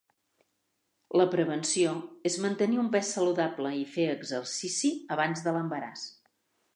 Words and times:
La 1.19 1.27
prevenció 1.33 1.91
és 2.29 2.37
mantenir 2.45 2.79
un 2.85 2.89
pes 2.95 3.11
saludable 3.17 3.73
i 3.81 3.85
fer 3.97 4.07
exercici 4.17 4.91
abans 5.17 5.45
de 5.49 5.55
l'embaràs. 5.59 6.07